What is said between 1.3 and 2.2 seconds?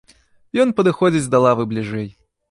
да лавы бліжэй.